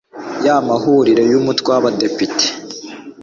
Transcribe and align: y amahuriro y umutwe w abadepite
y 0.45 0.47
amahuriro 0.57 1.21
y 1.31 1.35
umutwe 1.39 1.67
w 1.73 1.75
abadepite 1.79 2.45